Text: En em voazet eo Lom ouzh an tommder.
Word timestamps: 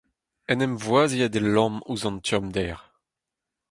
En 0.51 0.59
em 0.65 0.75
voazet 0.83 1.33
eo 1.39 1.45
Lom 1.55 1.75
ouzh 1.89 2.07
an 2.09 2.17
tommder. 2.27 2.79